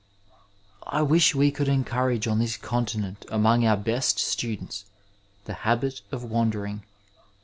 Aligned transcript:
I 0.87 1.03
wish 1.03 1.35
we 1.35 1.51
could 1.51 1.67
encourage 1.67 2.27
on 2.27 2.39
this 2.39 2.57
continent 2.57 3.23
among 3.29 3.67
our 3.67 3.77
best 3.77 4.17
students 4.17 4.85
the 5.45 5.53
habit 5.61 6.01
of 6.11 6.23
wandering. 6.23 6.81